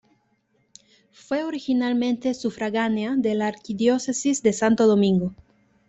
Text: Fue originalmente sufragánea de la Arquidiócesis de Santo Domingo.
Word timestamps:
Fue 1.11 1.43
originalmente 1.43 2.33
sufragánea 2.33 3.13
de 3.15 3.35
la 3.35 3.45
Arquidiócesis 3.45 4.41
de 4.41 4.51
Santo 4.51 4.87
Domingo. 4.87 5.35